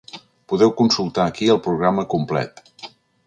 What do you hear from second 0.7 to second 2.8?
consultar aquí el programa complet.